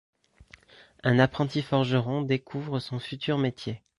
[1.03, 3.83] Un apprenti forgeron découvre son futur métier.